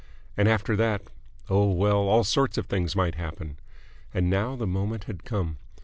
And 0.35 0.47
after 0.47 0.75
that 0.77 1.03
oh, 1.47 1.69
well, 1.71 2.07
all 2.07 2.23
sorts 2.23 2.57
of 2.57 2.65
things 2.65 2.95
might 2.95 3.13
happen. 3.13 3.57
And 4.11 4.31
now 4.31 4.55
the 4.55 4.65
moment 4.65 5.03
had 5.03 5.23
come. 5.25 5.59